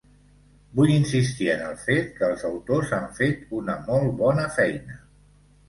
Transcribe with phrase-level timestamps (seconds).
[0.79, 5.01] Vull insistir en el fet que els autors han fet una molt bona feina.